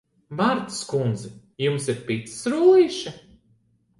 Martas 0.37 0.79
kundze, 0.91 1.29
jums 1.65 1.85
ir 1.93 2.01
picas 2.07 2.41
rullīši? 2.55 3.13